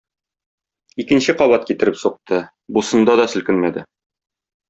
Икенче 1.03 1.33
кабат 1.41 1.67
китереп 1.67 1.99
сукты, 2.05 2.41
бусында 2.79 3.19
да 3.23 3.29
селкенмәде. 3.35 3.85